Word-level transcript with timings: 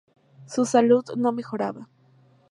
Su 0.47 0.65
salud 0.65 1.05
no 1.15 1.31
mejoraba. 1.31 1.87